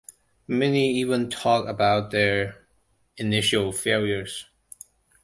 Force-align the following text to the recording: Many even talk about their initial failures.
Many 0.47 0.89
even 0.95 1.29
talk 1.29 1.67
about 1.67 2.09
their 2.09 2.65
initial 3.17 3.71
failures. 3.71 4.47